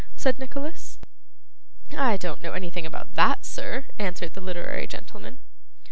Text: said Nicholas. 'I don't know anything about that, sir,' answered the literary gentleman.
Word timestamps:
said 0.15 0.39
Nicholas. 0.39 0.97
'I 1.95 2.17
don't 2.17 2.41
know 2.41 2.53
anything 2.53 2.87
about 2.87 3.13
that, 3.13 3.45
sir,' 3.45 3.85
answered 3.99 4.33
the 4.33 4.41
literary 4.41 4.87
gentleman. 4.87 5.37